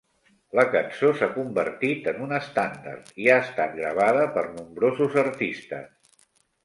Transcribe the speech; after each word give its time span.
La 0.59 0.63
cançó 0.75 1.09
s'ha 1.17 1.27
convertit 1.33 2.09
en 2.13 2.23
un 2.27 2.33
estàndard 2.39 3.13
i 3.25 3.29
ha 3.35 3.37
estat 3.43 3.77
gravada 3.83 4.27
per 4.39 4.47
nombrosos 4.59 5.19
artistes. 5.29 6.25